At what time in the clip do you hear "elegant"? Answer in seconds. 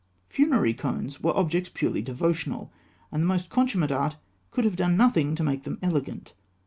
5.83-6.33